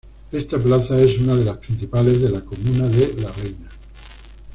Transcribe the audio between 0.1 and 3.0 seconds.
Esta plaza es una de las principales de la comuna